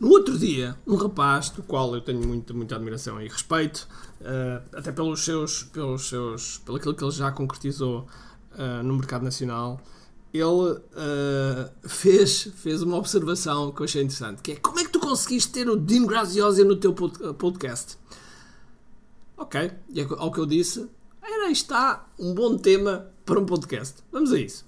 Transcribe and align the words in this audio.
No 0.00 0.10
outro 0.10 0.38
dia, 0.38 0.76
um 0.86 0.94
rapaz, 0.94 1.50
do 1.50 1.62
qual 1.62 1.92
eu 1.92 2.00
tenho 2.00 2.24
muita, 2.24 2.54
muita 2.54 2.76
admiração 2.76 3.20
e 3.20 3.26
respeito, 3.26 3.88
uh, 4.20 4.76
até 4.76 4.92
pelos 4.92 5.24
seus, 5.24 5.64
pelos 5.64 6.08
seus, 6.08 6.58
pelo 6.58 6.76
aquilo 6.76 6.94
que 6.94 7.02
ele 7.02 7.10
já 7.10 7.32
concretizou 7.32 8.06
uh, 8.52 8.82
no 8.84 8.94
mercado 8.94 9.24
nacional, 9.24 9.80
ele 10.32 10.44
uh, 10.44 10.78
fez, 11.88 12.44
fez 12.54 12.80
uma 12.82 12.96
observação 12.96 13.72
que 13.72 13.80
eu 13.80 13.84
achei 13.84 14.02
interessante, 14.02 14.40
que 14.40 14.52
é 14.52 14.56
como 14.56 14.78
é 14.78 14.84
que 14.84 14.90
tu 14.90 15.00
conseguiste 15.00 15.50
ter 15.50 15.68
o 15.68 15.74
Dean 15.74 16.06
Graziosi 16.06 16.62
no 16.62 16.76
teu 16.76 16.92
podcast? 16.92 17.98
Ok, 19.36 19.72
e 19.88 20.00
é 20.00 20.06
ao 20.16 20.30
que 20.30 20.38
eu 20.38 20.46
disse, 20.46 20.88
era 21.20 21.50
está 21.50 22.06
um 22.18 22.34
bom 22.34 22.56
tema 22.56 23.10
para 23.24 23.40
um 23.40 23.46
podcast. 23.46 23.96
Vamos 24.12 24.32
a 24.32 24.38
isso. 24.38 24.67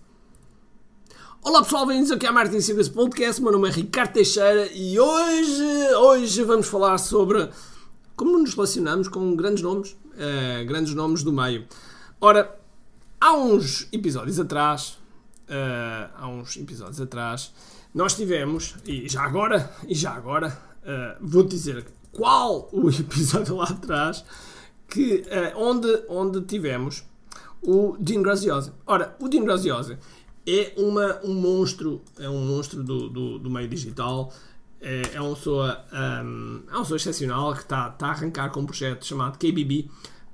Olá 1.42 1.62
pessoal, 1.62 1.86
bem-vindos 1.86 2.12
aqui 2.12 2.26
à 2.26 2.32
Martin 2.32 2.60
Secrets 2.60 2.90
Podcast. 2.90 3.40
Meu 3.40 3.50
nome 3.50 3.66
é 3.66 3.72
Ricardo 3.72 4.12
Teixeira 4.12 4.70
e 4.74 5.00
hoje, 5.00 5.94
hoje 5.94 6.42
vamos 6.44 6.68
falar 6.68 6.98
sobre 6.98 7.48
como 8.14 8.38
nos 8.38 8.52
relacionamos 8.52 9.08
com 9.08 9.34
grandes 9.34 9.62
nomes, 9.62 9.92
uh, 9.92 10.66
grandes 10.66 10.94
nomes 10.94 11.22
do 11.22 11.32
meio. 11.32 11.66
Ora, 12.20 12.60
há 13.18 13.32
uns 13.32 13.88
episódios 13.90 14.38
atrás, 14.38 14.98
uh, 15.48 16.10
há 16.14 16.28
uns 16.28 16.58
episódios 16.58 17.00
atrás, 17.00 17.54
nós 17.94 18.14
tivemos, 18.14 18.76
e 18.84 19.08
já 19.08 19.22
agora, 19.22 19.74
e 19.88 19.94
já 19.94 20.12
agora, 20.12 20.56
uh, 20.82 21.26
vou 21.26 21.42
dizer 21.42 21.86
qual 22.12 22.68
o 22.70 22.90
episódio 22.92 23.56
lá 23.56 23.64
atrás, 23.64 24.26
que, 24.86 25.24
onde, 25.56 26.02
onde 26.06 26.42
tivemos 26.42 27.02
o 27.62 27.96
Dean 27.98 28.22
Graziosi. 28.22 28.72
Ora, 28.86 29.16
o 29.20 29.28
Dean 29.28 29.44
Graziosi 29.44 29.96
é 30.46 30.72
uma, 30.76 31.20
um 31.24 31.34
monstro, 31.34 32.00
é 32.18 32.28
um 32.28 32.44
monstro 32.44 32.82
do, 32.82 33.08
do, 33.08 33.38
do 33.38 33.50
meio 33.50 33.68
digital. 33.68 34.32
É, 34.80 35.02
é 35.14 35.20
uma 35.20 35.34
pessoa, 35.34 35.84
um, 35.92 36.62
é 36.68 36.72
uma 36.72 36.80
pessoa 36.80 36.96
excepcional 36.96 37.52
que 37.54 37.60
está 37.60 37.90
tá 37.90 38.06
a 38.06 38.10
arrancar 38.10 38.50
com 38.50 38.60
um 38.60 38.66
projeto 38.66 39.04
chamado 39.04 39.38
KBB 39.38 39.90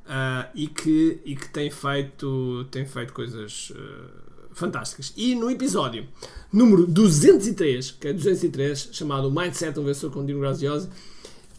uh, 0.07 0.49
e, 0.55 0.69
que, 0.69 1.21
e 1.25 1.35
que 1.35 1.49
tem 1.49 1.71
feito, 1.71 2.65
tem 2.71 2.87
feito 2.87 3.13
coisas 3.13 3.71
uh, 3.71 4.47
fantásticas. 4.53 5.13
E 5.17 5.35
no 5.35 5.51
episódio 5.51 6.07
número 6.53 6.87
203, 6.87 7.91
que 7.93 8.09
é 8.09 8.13
203, 8.13 8.91
chamado 8.93 9.31
Mindset, 9.31 9.79
um 9.79 9.85
vencedor 9.85 10.13
com 10.13 10.25
Dino 10.25 10.41
Graziosi, 10.41 10.89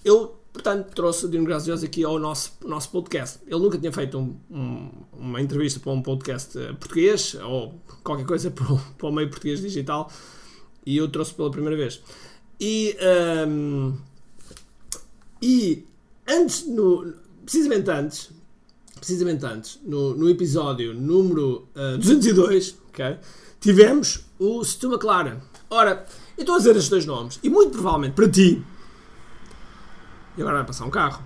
ele 0.04 0.28
Portanto, 0.58 0.88
trouxe 0.96 1.28
Dino 1.30 1.46
Grazioso 1.46 1.86
aqui 1.86 2.04
ao 2.04 2.18
nosso, 2.18 2.54
nosso 2.66 2.90
podcast. 2.90 3.38
Ele 3.46 3.60
nunca 3.60 3.78
tinha 3.78 3.92
feito 3.92 4.18
um, 4.18 4.36
um, 4.50 4.90
uma 5.14 5.40
entrevista 5.40 5.80
para 5.80 5.92
um 5.92 6.02
podcast 6.02 6.58
uh, 6.58 6.76
português 6.76 7.36
ou 7.36 7.80
qualquer 8.04 8.26
coisa 8.26 8.50
para 8.50 8.74
o, 8.74 8.80
para 8.98 9.08
o, 9.08 9.12
meio 9.12 9.30
português 9.30 9.62
digital 9.62 10.12
e 10.84 10.98
eu 10.98 11.08
trouxe 11.10 11.36
pela 11.36 11.52
primeira 11.52 11.78
vez. 11.78 12.02
E, 12.60 12.98
um, 13.48 13.90
ehm, 13.90 13.94
e 15.44 15.86
antes, 16.28 16.66
no, 16.66 17.14
precisamente 17.44 17.92
antes, 17.92 18.32
precisamente 18.96 19.46
antes, 19.46 19.80
no, 19.86 20.16
no 20.16 20.28
episódio 20.28 20.92
número 20.92 21.68
uh, 21.76 21.94
eh, 21.94 21.98
202, 21.98 22.78
okay, 22.90 23.18
tivemos 23.62 24.26
o 24.40 24.64
Stu 24.66 24.92
McLaren. 24.92 25.38
Ora, 25.70 26.04
eu 26.36 26.42
estou 26.42 26.56
a 26.56 26.58
dizer 26.58 26.72
estes 26.72 26.90
dois 26.90 27.06
nomes 27.06 27.40
e 27.44 27.50
muito 27.50 27.74
provavelmente 27.74 28.14
para 28.16 28.28
ti 28.28 28.66
e 30.38 30.42
agora 30.42 30.58
vai 30.58 30.66
passar 30.68 30.86
um 30.86 30.90
carro. 30.90 31.24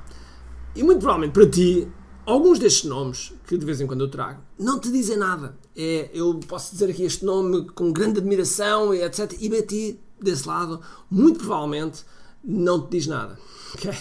E 0.75 0.83
muito 0.83 0.99
provavelmente 0.99 1.33
para 1.33 1.49
ti, 1.49 1.87
alguns 2.25 2.59
destes 2.59 2.85
nomes 2.85 3.33
que 3.45 3.57
de 3.57 3.65
vez 3.65 3.81
em 3.81 3.87
quando 3.87 4.01
eu 4.01 4.09
trago 4.09 4.41
não 4.57 4.79
te 4.79 4.91
dizem 4.91 5.17
nada. 5.17 5.57
É, 5.75 6.09
eu 6.13 6.39
posso 6.47 6.71
dizer 6.71 6.89
aqui 6.89 7.03
este 7.03 7.25
nome 7.25 7.65
com 7.71 7.91
grande 7.91 8.19
admiração 8.19 8.93
etc. 8.93 9.35
E 9.39 9.49
para 9.49 9.61
ti, 9.63 9.99
desse 10.21 10.47
lado, 10.47 10.79
muito 11.09 11.39
provavelmente 11.39 12.03
não 12.43 12.81
te 12.81 12.91
diz 12.97 13.07
nada. 13.07 13.37
Okay? 13.73 13.95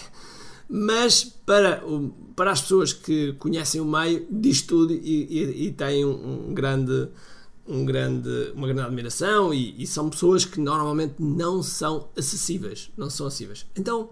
Mas 0.69 1.25
para, 1.25 1.83
para 2.35 2.53
as 2.53 2.61
pessoas 2.61 2.93
que 2.93 3.33
conhecem 3.35 3.81
o 3.81 3.85
meio, 3.85 4.27
diz 4.31 4.63
tudo 4.63 4.93
e, 4.93 4.99
e, 4.99 5.67
e 5.67 5.73
têm 5.73 6.05
um, 6.05 6.49
um 6.49 6.55
grande 6.55 7.09
um 7.67 7.85
grande, 7.85 8.53
uma 8.55 8.67
grande 8.67 8.83
admiração 8.83 9.55
e, 9.55 9.81
e, 9.81 9.87
são 9.87 10.11
pessoas 10.11 10.45
que 10.45 10.61
normalmente 10.61 11.15
não 11.19 11.63
são 11.63 12.09
acessíveis. 12.17 12.91
Não 12.97 13.09
são 13.09 13.27
acessíveis. 13.27 13.65
Então, 13.77 14.11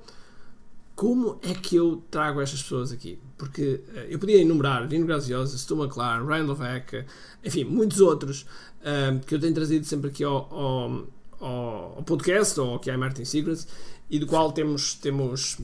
como 0.98 1.38
é 1.42 1.54
que 1.54 1.76
eu 1.76 2.03
trago 2.10 2.41
estas 2.41 2.60
pessoas 2.60 2.91
aqui? 2.91 3.20
Porque 3.36 3.84
uh, 3.86 3.98
eu 4.10 4.19
podia 4.19 4.41
enumerar 4.41 4.88
Dino 4.88 5.06
Graziosa, 5.06 5.56
Stu 5.56 5.81
McLaren, 5.81 6.26
Ryan 6.26 6.42
Lovec, 6.42 7.04
enfim, 7.44 7.62
muitos 7.62 8.00
outros 8.00 8.42
uh, 8.81 9.25
que 9.25 9.37
eu 9.37 9.38
tenho 9.38 9.54
trazido 9.54 9.87
sempre 9.87 10.10
aqui 10.10 10.25
ao, 10.25 10.53
ao, 10.53 11.06
ao 11.38 12.03
podcast, 12.03 12.58
ou 12.58 12.75
aqui 12.75 12.91
à 12.91 12.98
Martin 12.98 13.25
Secrets, 13.25 13.69
e 14.10 14.19
do 14.19 14.26
qual 14.26 14.50
temos, 14.50 14.94
temos, 14.94 15.58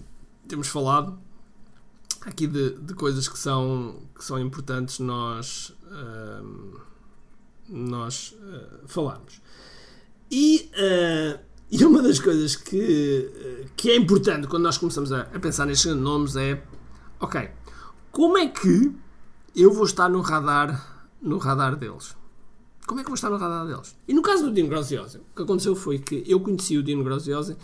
temos 0.46 0.68
falado 0.68 1.18
aqui 2.20 2.46
de, 2.46 2.78
de 2.78 2.94
coisas 2.94 3.26
que 3.26 3.36
são, 3.36 4.02
que 4.16 4.24
são 4.24 4.38
importantes 4.38 5.00
nós, 5.00 5.70
uh, 5.90 6.80
nós 7.68 8.36
falarmos. 8.86 9.42
E 10.30 10.70
e 11.70 11.84
uma 11.84 12.02
das 12.02 12.18
coisas 12.18 12.56
que, 12.56 13.30
que 13.76 13.90
é 13.90 13.96
importante 13.96 14.46
quando 14.46 14.62
nós 14.62 14.78
começamos 14.78 15.12
a, 15.12 15.22
a 15.22 15.40
pensar 15.40 15.66
nestes 15.66 15.94
nomes 15.94 16.36
é 16.36 16.62
ok, 17.18 17.50
como 18.12 18.38
é 18.38 18.46
que 18.46 18.94
eu 19.56 19.72
vou 19.72 19.84
estar 19.84 20.08
no 20.08 20.20
radar, 20.20 21.08
no 21.20 21.38
radar 21.38 21.74
deles? 21.76 22.14
Como 22.86 23.00
é 23.00 23.02
que 23.02 23.08
eu 23.08 23.10
vou 23.10 23.16
estar 23.16 23.30
no 23.30 23.38
radar 23.38 23.66
deles? 23.66 23.96
E 24.06 24.12
no 24.12 24.20
caso 24.22 24.44
do 24.44 24.52
Dino 24.52 24.68
Graziosi, 24.68 25.18
o 25.18 25.24
que 25.34 25.42
aconteceu 25.42 25.74
foi 25.74 25.98
que 25.98 26.22
eu 26.26 26.38
conheci 26.40 26.76
o 26.76 26.82
Dino 26.82 27.02
Graziosi 27.02 27.56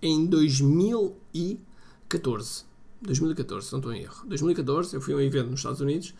em 0.00 0.24
2014. 0.26 2.64
2014, 3.02 3.66
se 3.66 3.72
não 3.72 3.80
estou 3.80 3.92
em 3.92 4.02
erro. 4.02 4.24
2014, 4.26 4.94
eu 4.94 5.00
fui 5.00 5.14
a 5.14 5.16
um 5.16 5.20
evento 5.20 5.50
nos 5.50 5.58
Estados 5.60 5.80
Unidos, 5.80 6.14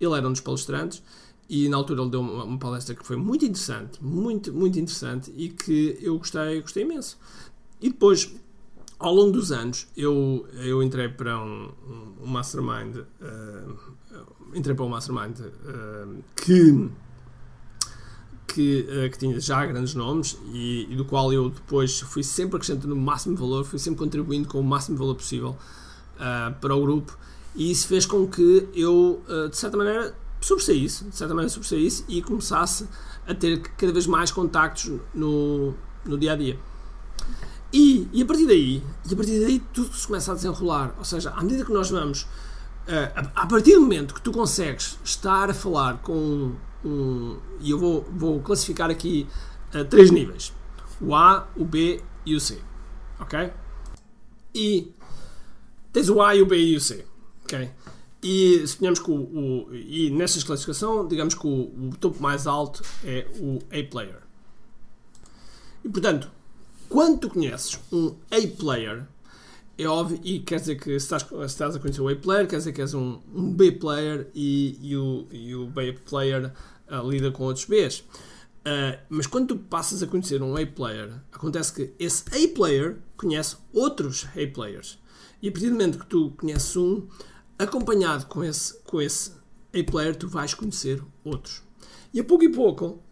ele 0.00 0.14
era 0.14 0.26
um 0.26 0.32
dos 0.32 0.40
palestrantes 0.40 1.02
e 1.48 1.68
na 1.68 1.78
altura 1.78 2.02
ele 2.02 2.10
deu 2.10 2.20
uma, 2.20 2.44
uma, 2.44 2.58
palestra 2.58 2.94
que 2.94 3.04
foi 3.04 3.16
muito 3.16 3.44
interessante, 3.44 4.04
muito, 4.04 4.52
muito 4.52 4.78
interessante 4.78 5.32
e 5.34 5.48
que 5.48 5.96
eu 6.00 6.18
gostei, 6.18 6.60
gostei 6.60 6.82
imenso. 6.82 7.18
E 7.80 7.88
depois, 7.88 8.30
ao 8.98 9.14
longo 9.14 9.32
dos 9.32 9.50
anos, 9.50 9.88
eu, 9.96 10.46
eu 10.54 10.82
entrei 10.82 11.08
para 11.08 11.42
um, 11.42 11.70
um 12.22 12.26
mastermind, 12.26 12.96
uh, 12.96 13.76
entrei 14.54 14.74
para 14.74 14.84
um 14.84 14.90
mastermind 14.90 15.38
uh, 15.40 16.22
que, 16.36 16.90
que, 18.46 18.80
uh, 18.82 19.10
que 19.10 19.18
tinha 19.18 19.40
já 19.40 19.64
grandes 19.64 19.94
nomes 19.94 20.38
e, 20.52 20.86
e, 20.90 20.96
do 20.96 21.04
qual 21.06 21.32
eu 21.32 21.48
depois 21.48 22.00
fui 22.00 22.22
sempre 22.22 22.56
acrescentando 22.56 22.94
o 22.94 22.98
máximo 22.98 23.36
valor, 23.36 23.64
fui 23.64 23.78
sempre 23.78 24.00
contribuindo 24.00 24.48
com 24.48 24.60
o 24.60 24.64
máximo 24.64 24.98
valor 24.98 25.14
possível 25.14 25.56
para 26.60 26.74
o 26.74 26.80
grupo 26.80 27.16
e 27.54 27.70
isso 27.70 27.86
fez 27.86 28.04
com 28.04 28.26
que 28.26 28.68
eu, 28.74 29.22
de 29.48 29.56
certa 29.56 29.76
maneira, 29.76 30.12
sobressaísse, 30.40 31.04
de 31.04 31.16
certa 31.16 31.34
maneira 31.34 31.50
sobressaísse 31.50 32.04
e 32.08 32.22
começasse 32.22 32.88
a 33.26 33.34
ter 33.34 33.60
cada 33.76 33.92
vez 33.92 34.06
mais 34.06 34.30
contactos 34.30 34.92
no, 35.14 35.74
no 36.04 36.18
dia 36.18 36.32
a 36.32 36.36
dia. 36.36 36.58
E, 37.72 38.08
e 38.12 38.22
a 38.22 38.26
partir 38.26 38.46
daí, 38.46 38.82
e 39.08 39.12
a 39.12 39.16
partir 39.16 39.40
daí 39.40 39.60
tudo 39.72 39.94
se 39.94 40.06
começa 40.06 40.32
a 40.32 40.34
desenrolar. 40.34 40.94
Ou 40.98 41.04
seja, 41.04 41.30
à 41.30 41.42
medida 41.42 41.64
que 41.64 41.72
nós 41.72 41.90
vamos, 41.90 42.22
uh, 42.22 43.30
a, 43.34 43.42
a, 43.42 43.46
partir 43.46 43.74
do 43.74 43.82
momento 43.82 44.14
que 44.14 44.22
tu 44.22 44.32
consegues 44.32 44.98
estar 45.04 45.50
a 45.50 45.54
falar 45.54 45.98
com 45.98 46.54
um, 46.84 47.38
e 47.60 47.70
eu 47.70 47.78
vou, 47.78 48.06
vou 48.10 48.40
classificar 48.40 48.90
aqui 48.90 49.26
uh, 49.74 49.84
três 49.84 50.10
níveis: 50.10 50.54
o 51.00 51.14
A, 51.14 51.46
o 51.56 51.64
B 51.64 52.00
e 52.24 52.34
o 52.34 52.40
C. 52.40 52.58
Ok? 53.20 53.52
E 54.54 54.92
tens 55.92 56.08
o 56.08 56.22
A, 56.22 56.34
o 56.34 56.46
B 56.46 56.56
e 56.56 56.76
o 56.76 56.80
C. 56.80 57.04
Ok? 57.44 57.70
E 58.22 58.66
suponhamos 58.66 58.98
que 58.98 59.10
o, 59.10 59.14
o, 59.14 59.74
e 59.74 60.10
nesta 60.10 60.44
classificação, 60.44 61.06
digamos 61.06 61.34
que 61.34 61.46
o, 61.46 61.50
o, 61.50 61.96
topo 62.00 62.20
mais 62.20 62.46
alto 62.46 62.82
é 63.04 63.26
o 63.38 63.58
A-player. 63.66 64.22
E 65.84 65.88
portanto, 65.88 66.28
quando 66.88 67.20
tu 67.20 67.30
conheces 67.30 67.78
um 67.92 68.16
A-player, 68.30 69.06
é 69.78 69.86
óbvio, 69.86 70.18
e 70.24 70.40
quer 70.40 70.58
dizer 70.58 70.74
que 70.74 70.98
se 70.98 71.14
estás, 71.14 71.22
se 71.22 71.44
estás 71.44 71.76
a 71.76 71.78
conhecer 71.78 72.00
o 72.00 72.08
A-player, 72.08 72.48
quer 72.48 72.56
dizer 72.56 72.72
que 72.72 72.82
és 72.82 72.94
um, 72.94 73.20
um 73.32 73.52
B-player 73.52 74.28
e, 74.34 74.76
e, 74.82 74.96
o, 74.96 75.26
e 75.30 75.54
o 75.54 75.66
B-player 75.66 76.52
uh, 76.90 77.08
lida 77.08 77.30
com 77.30 77.44
outros 77.44 77.64
Bs. 77.64 78.00
Uh, 78.00 78.98
mas 79.08 79.28
quando 79.28 79.48
tu 79.48 79.56
passas 79.56 80.02
a 80.02 80.06
conhecer 80.08 80.42
um 80.42 80.56
A-player, 80.56 81.12
acontece 81.32 81.72
que 81.72 81.92
esse 81.96 82.24
A-player 82.26 82.96
conhece 83.16 83.56
outros 83.72 84.26
A-players. 84.36 84.98
E 85.40 85.48
a 85.48 85.52
partir 85.52 85.68
do 85.68 85.72
momento 85.74 86.00
que 86.00 86.06
tu 86.06 86.32
conheces 86.36 86.74
um, 86.74 87.06
acompanhado 87.58 88.26
com 88.26 88.44
esse, 88.44 88.78
com 88.84 89.00
esse 89.00 89.32
A-Player, 89.74 90.16
tu 90.16 90.28
vais 90.28 90.54
conhecer 90.54 91.02
outros. 91.24 91.62
E 92.12 92.20
a 92.20 92.24
pouco 92.24 92.44
e 92.44 92.48
pouco, 92.48 93.02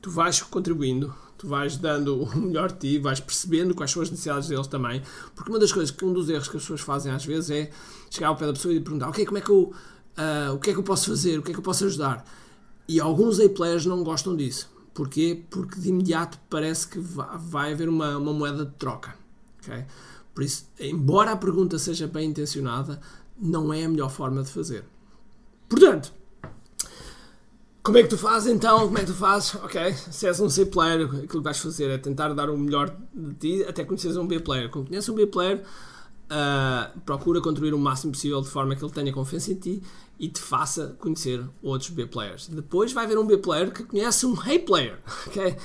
tu 0.00 0.10
vais 0.10 0.40
contribuindo, 0.42 1.14
tu 1.38 1.46
vais 1.46 1.76
dando 1.76 2.22
o 2.22 2.36
melhor 2.36 2.72
de 2.72 2.78
ti, 2.78 2.98
vais 2.98 3.20
percebendo 3.20 3.74
quais 3.74 3.90
são 3.90 4.02
as 4.02 4.10
necessidades 4.10 4.48
deles 4.48 4.66
também. 4.66 5.02
Porque 5.34 5.50
uma 5.50 5.58
das 5.58 5.72
coisas, 5.72 5.94
um 6.02 6.12
dos 6.12 6.28
erros 6.28 6.48
que 6.48 6.56
as 6.56 6.62
pessoas 6.62 6.80
fazem 6.80 7.12
às 7.12 7.24
vezes 7.24 7.50
é 7.50 7.70
chegar 8.10 8.28
ao 8.28 8.36
pé 8.36 8.46
da 8.46 8.52
pessoa 8.52 8.74
e 8.74 8.80
perguntar: 8.80 9.08
Ok, 9.08 9.24
como 9.24 9.38
é 9.38 9.40
que 9.40 9.50
eu, 9.50 9.72
uh, 10.18 10.54
o 10.54 10.58
que 10.58 10.70
é 10.70 10.72
que 10.72 10.78
eu 10.78 10.82
posso 10.82 11.06
fazer? 11.06 11.38
O 11.38 11.42
que 11.42 11.50
é 11.50 11.54
que 11.54 11.60
eu 11.60 11.64
posso 11.64 11.84
ajudar? 11.84 12.24
E 12.88 13.00
alguns 13.00 13.38
A-Players 13.40 13.86
não 13.86 14.02
gostam 14.02 14.36
disso. 14.36 14.68
Porquê? 14.92 15.44
Porque 15.48 15.78
de 15.80 15.88
imediato 15.88 16.38
parece 16.50 16.88
que 16.88 16.98
vai 16.98 17.72
haver 17.72 17.88
uma, 17.88 18.18
uma 18.18 18.32
moeda 18.32 18.66
de 18.66 18.72
troca. 18.72 19.14
Okay? 19.62 19.84
Por 20.34 20.42
isso, 20.42 20.66
embora 20.78 21.32
a 21.32 21.36
pergunta 21.36 21.78
seja 21.78 22.06
bem 22.06 22.28
intencionada, 22.28 23.00
não 23.40 23.72
é 23.72 23.84
a 23.84 23.88
melhor 23.88 24.10
forma 24.10 24.42
de 24.42 24.50
fazer. 24.50 24.84
Portanto, 25.68 26.12
como 27.82 27.96
é 27.96 28.02
que 28.02 28.08
tu 28.08 28.18
fazes 28.18 28.52
então? 28.52 28.80
Como 28.80 28.98
é 28.98 29.00
que 29.00 29.06
tu 29.06 29.14
fazes? 29.14 29.54
Ok, 29.54 29.94
se 29.94 30.26
és 30.26 30.38
um 30.38 30.50
C 30.50 30.66
player, 30.66 31.06
aquilo 31.06 31.26
que 31.26 31.38
vais 31.40 31.58
fazer 31.58 31.90
é 31.90 31.96
tentar 31.96 32.34
dar 32.34 32.50
o 32.50 32.58
melhor 32.58 32.94
de 33.14 33.34
ti 33.34 33.64
até 33.66 33.84
conheceres 33.84 34.16
um 34.16 34.26
B 34.26 34.38
player. 34.38 34.68
Quando 34.68 34.88
conheces 34.88 35.08
um 35.08 35.14
B 35.14 35.26
player, 35.26 35.64
uh, 36.30 37.00
procura 37.00 37.40
construir 37.40 37.72
o 37.72 37.78
máximo 37.78 38.12
possível 38.12 38.42
de 38.42 38.48
forma 38.48 38.76
que 38.76 38.84
ele 38.84 38.92
tenha 38.92 39.12
confiança 39.12 39.52
em 39.52 39.54
ti 39.54 39.82
e 40.18 40.28
te 40.28 40.40
faça 40.40 40.94
conhecer 40.98 41.42
outros 41.62 41.90
B 41.90 42.06
players. 42.06 42.48
Depois 42.48 42.92
vai 42.92 43.06
haver 43.06 43.18
um 43.18 43.26
B 43.26 43.38
player 43.38 43.72
que 43.72 43.82
conhece 43.84 44.26
um 44.26 44.34
A 44.34 44.58
player, 44.64 44.98
ok? 45.26 45.56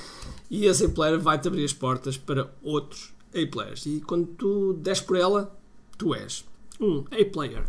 E 0.50 0.64
esse 0.64 0.86
A 0.86 0.88
player 0.88 1.20
vai-te 1.20 1.46
abrir 1.48 1.64
as 1.64 1.74
portas 1.74 2.16
para 2.16 2.50
outros 2.62 3.12
A 3.34 3.46
players. 3.46 3.84
E 3.84 4.00
quando 4.00 4.26
tu 4.28 4.72
des 4.72 5.00
por 5.00 5.16
ela, 5.16 5.54
tu 5.98 6.14
és 6.14 6.44
um 6.80 7.04
A 7.10 7.24
player. 7.30 7.64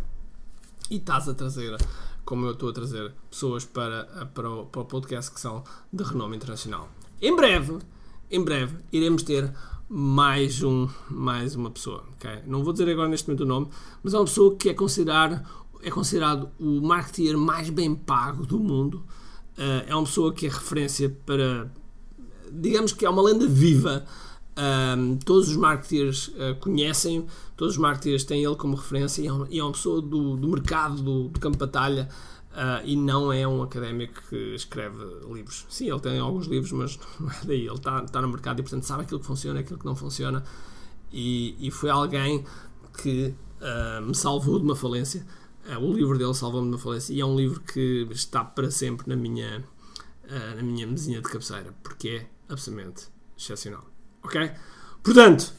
E 0.90 0.96
estás 0.96 1.28
a 1.28 1.34
trazer 1.34 1.76
como 2.28 2.44
eu 2.44 2.52
estou 2.52 2.68
a 2.68 2.72
trazer 2.74 3.14
pessoas 3.30 3.64
para, 3.64 4.04
para, 4.34 4.50
o, 4.50 4.66
para 4.66 4.82
o 4.82 4.84
podcast 4.84 5.30
que 5.30 5.40
são 5.40 5.64
de 5.90 6.04
renome 6.04 6.36
internacional. 6.36 6.90
Em 7.22 7.34
breve, 7.34 7.78
em 8.30 8.44
breve, 8.44 8.76
iremos 8.92 9.22
ter 9.22 9.50
mais, 9.88 10.62
um, 10.62 10.86
mais 11.08 11.54
uma 11.54 11.70
pessoa. 11.70 12.04
Não 12.46 12.62
vou 12.62 12.74
dizer 12.74 12.86
agora 12.90 13.08
neste 13.08 13.28
momento 13.28 13.44
o 13.44 13.46
nome, 13.46 13.68
mas 14.02 14.12
é 14.12 14.18
uma 14.18 14.26
pessoa 14.26 14.54
que 14.56 14.68
é 14.68 14.74
considerado, 14.74 15.42
é 15.82 15.90
considerado 15.90 16.50
o 16.60 16.82
marketeer 16.82 17.38
mais 17.38 17.70
bem 17.70 17.94
pago 17.94 18.44
do 18.44 18.58
mundo. 18.58 19.02
Uh, 19.56 19.88
é 19.88 19.94
uma 19.94 20.04
pessoa 20.04 20.30
que 20.30 20.46
é 20.46 20.50
referência 20.50 21.08
para. 21.24 21.72
Digamos 22.52 22.92
que 22.92 23.06
é 23.06 23.10
uma 23.10 23.22
lenda 23.22 23.48
viva. 23.48 24.04
Um, 24.58 25.16
todos 25.18 25.50
os 25.50 25.56
marketeers 25.56 26.28
uh, 26.28 26.56
conhecem 26.58 27.24
todos 27.58 27.74
os 27.74 27.78
marketeers 27.78 28.24
têm 28.24 28.42
ele 28.44 28.56
como 28.56 28.74
referência 28.76 29.22
e 29.22 29.28
é 29.28 29.32
uma, 29.32 29.46
e 29.50 29.58
é 29.60 29.62
uma 29.62 29.70
pessoa 29.70 30.02
do, 30.02 30.36
do 30.36 30.48
mercado, 30.48 31.00
do, 31.00 31.28
do, 31.28 31.38
campo 31.38 31.56
de 31.56 31.60
batalha 31.60 32.08
uh, 32.52 32.84
e 32.84 32.96
não 32.96 33.32
é 33.32 33.46
um 33.46 33.62
académico 33.62 34.20
que 34.28 34.54
escreve 34.54 34.96
livros. 35.32 35.66
Sim, 35.68 35.90
ele 35.90 36.00
tem 36.00 36.18
alguns 36.18 36.46
livros, 36.46 36.72
mas 36.72 36.98
não 37.20 37.30
é 37.30 37.36
daí. 37.44 37.66
Ele 37.66 37.74
está, 37.74 38.02
está 38.02 38.22
no 38.22 38.28
mercado 38.28 38.60
e, 38.60 38.62
portanto, 38.62 38.84
sabe 38.84 39.02
aquilo 39.02 39.20
que 39.20 39.26
funciona, 39.26 39.60
aquilo 39.60 39.78
que 39.78 39.84
não 39.84 39.96
funciona. 39.96 40.42
E, 41.12 41.56
e 41.58 41.70
foi 41.70 41.90
alguém 41.90 42.44
que 43.02 43.34
uh, 43.60 44.02
me 44.04 44.14
salvou 44.14 44.58
de 44.58 44.64
uma 44.64 44.76
falência. 44.76 45.26
Uh, 45.68 45.84
o 45.84 45.92
livro 45.92 46.16
dele 46.16 46.34
salvou-me 46.34 46.68
de 46.68 46.74
uma 46.74 46.80
falência 46.80 47.12
e 47.12 47.20
é 47.20 47.26
um 47.26 47.36
livro 47.36 47.60
que 47.60 48.06
está 48.10 48.44
para 48.44 48.70
sempre 48.70 49.08
na 49.08 49.16
minha, 49.16 49.64
na 50.56 50.62
minha 50.62 50.86
mesinha 50.86 51.20
de 51.20 51.28
cabeceira, 51.28 51.74
porque 51.82 52.08
é 52.08 52.26
absolutamente 52.52 53.08
excepcional. 53.36 53.97
Ok? 54.22 54.50
Portanto, 55.02 55.52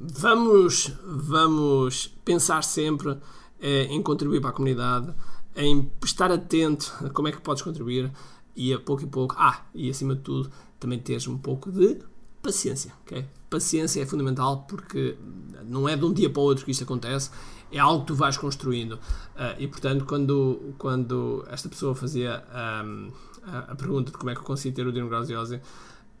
vamos, 0.00 0.92
vamos 1.04 2.14
pensar 2.24 2.62
sempre 2.62 3.16
eh, 3.60 3.84
em 3.90 4.02
contribuir 4.02 4.40
para 4.40 4.50
a 4.50 4.52
comunidade, 4.52 5.12
em 5.56 5.90
estar 6.04 6.30
atento 6.30 6.92
a 7.04 7.10
como 7.10 7.28
é 7.28 7.32
que 7.32 7.40
podes 7.40 7.62
contribuir 7.62 8.10
e 8.54 8.72
a 8.72 8.78
pouco 8.78 9.02
e 9.02 9.06
pouco, 9.06 9.34
ah, 9.38 9.62
e 9.74 9.90
acima 9.90 10.14
de 10.14 10.22
tudo, 10.22 10.50
também 10.78 10.98
teres 10.98 11.26
um 11.26 11.36
pouco 11.36 11.70
de 11.70 11.98
paciência, 12.42 12.92
ok? 13.02 13.24
Paciência 13.50 14.02
é 14.02 14.06
fundamental 14.06 14.64
porque 14.68 15.16
não 15.64 15.88
é 15.88 15.96
de 15.96 16.04
um 16.04 16.12
dia 16.12 16.30
para 16.30 16.40
o 16.40 16.44
outro 16.44 16.64
que 16.64 16.70
isto 16.70 16.84
acontece, 16.84 17.30
é 17.70 17.78
algo 17.78 18.00
que 18.00 18.08
tu 18.08 18.14
vais 18.14 18.36
construindo. 18.36 18.92
Uh, 18.92 19.58
e 19.58 19.66
portanto, 19.66 20.04
quando, 20.04 20.74
quando 20.78 21.44
esta 21.50 21.68
pessoa 21.68 21.94
fazia 21.94 22.44
um, 22.84 23.10
a, 23.44 23.58
a, 23.72 23.74
pergunta 23.74 24.10
de 24.10 24.18
como 24.18 24.30
é 24.30 24.34
que 24.34 24.40
eu 24.40 24.44
consigo 24.44 24.74
ter 24.74 24.86
o 24.86 24.92
dinograziose, 24.92 25.60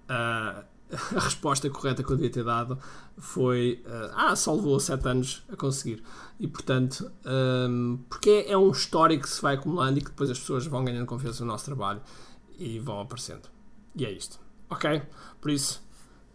uh, 0.08 0.64
a 1.16 1.20
resposta 1.20 1.68
correta 1.68 2.02
que 2.02 2.10
eu 2.10 2.16
devia 2.16 2.30
ter 2.30 2.44
dado 2.44 2.78
foi 3.18 3.84
uh, 3.86 4.12
ah, 4.14 4.36
só 4.36 4.54
levou 4.54 4.78
7 4.80 5.06
anos 5.08 5.42
a 5.50 5.56
conseguir. 5.56 6.02
E 6.40 6.46
portanto, 6.46 7.10
um, 7.26 7.96
ehm, 7.96 7.96
porque 8.08 8.46
é, 8.48 8.56
um 8.56 8.70
histórico 8.70 9.24
que 9.24 9.30
se 9.30 9.42
vai 9.42 9.56
acumulando 9.56 9.98
e 9.98 10.02
que 10.02 10.10
depois 10.10 10.30
as 10.30 10.38
pessoas 10.38 10.66
vão 10.66 10.84
ganhando 10.84 11.04
confiança 11.04 11.44
no 11.44 11.50
nosso 11.50 11.64
trabalho 11.64 12.00
e 12.58 12.78
vão 12.78 13.00
aparecendo. 13.00 13.48
E 13.96 14.04
é 14.04 14.10
isto. 14.12 14.38
Ok? 14.70 15.02
Por 15.40 15.50
isso, 15.50 15.82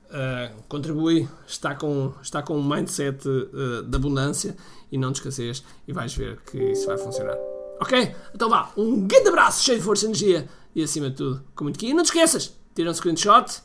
uh, 0.10 0.64
contribui, 0.68 1.28
está 1.48 1.75
com, 1.75 2.14
está 2.22 2.42
com 2.42 2.58
um 2.58 2.64
mindset 2.64 3.28
uh, 3.28 3.84
de 3.84 3.96
abundância 3.96 4.56
e 4.92 4.98
não 4.98 5.12
te 5.12 5.16
esqueças 5.18 5.64
e 5.88 5.94
vais 5.94 6.14
ver 6.16 6.40
que 6.42 6.58
isso 6.72 6.88
vai 6.88 6.98
funcionar. 6.98 7.38
Ok? 7.80 8.16
Então 8.34 8.50
vá, 8.50 8.72
um 8.78 9.08
grande 9.08 9.30
abraço, 9.30 9.64
cheio 9.64 9.80
de 9.80 9.84
força 9.84 10.06
e 10.06 10.08
energia 10.08 10.50
e 10.75 10.84
acima 10.84 11.10
de 11.10 11.16
tudo, 11.16 11.44
com 11.56 11.66
muito 11.66 11.80
que 11.80 11.88
E 11.88 11.94
não 11.94 12.04
te 12.04 12.08
esqueças, 12.08 12.54
tira 12.74 12.90
um 12.90 12.94
screenshot 12.94 13.62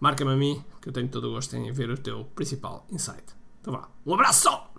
marca-me 0.00 0.32
a 0.32 0.36
mim, 0.36 0.64
que 0.80 0.88
eu 0.88 0.92
tenho 0.92 1.08
todo 1.08 1.28
o 1.28 1.32
gosto 1.32 1.54
em 1.54 1.70
ver 1.70 1.90
o 1.90 1.98
teu 1.98 2.24
principal 2.34 2.86
insight. 2.90 3.24
Então 3.60 3.74
vá, 3.74 3.88
um 4.04 4.14
abraço! 4.14 4.69